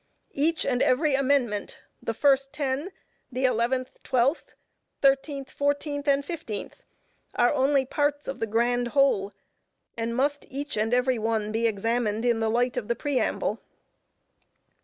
[0.33, 2.89] Each and every amendment the first ten,
[3.31, 4.55] the eleventh, twelfth,
[4.99, 6.81] thirteenth, fourteenth, and fifteenth,
[7.35, 9.31] are only parts of the grand whole,
[9.95, 13.59] and must, each and every one, be examined in the light of the Preamble.